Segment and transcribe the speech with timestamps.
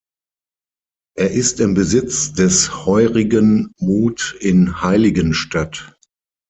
[1.15, 5.95] Er ist im Besitz des Heurigen Muth in Heiligenstadt.